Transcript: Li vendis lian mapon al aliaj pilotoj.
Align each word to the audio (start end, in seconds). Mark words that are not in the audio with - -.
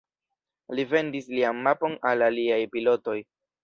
Li 0.79 0.85
vendis 0.93 1.29
lian 1.35 1.63
mapon 1.69 1.97
al 2.13 2.29
aliaj 2.33 2.63
pilotoj. 2.77 3.21